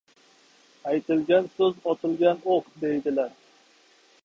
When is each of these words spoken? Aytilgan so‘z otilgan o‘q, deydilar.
Aytilgan 0.91 1.51
so‘z 1.59 1.77
otilgan 1.93 2.43
o‘q, 2.57 2.73
deydilar. 2.87 3.39